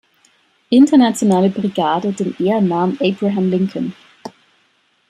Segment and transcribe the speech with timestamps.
[0.71, 3.93] Internationale Brigade den Ehrennamen "Abraham Lincoln".